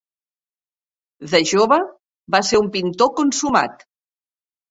[1.33, 1.77] De jove,
[2.35, 3.85] va ser un pintor consumat.